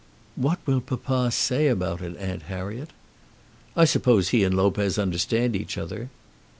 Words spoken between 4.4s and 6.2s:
and Lopez understand each other."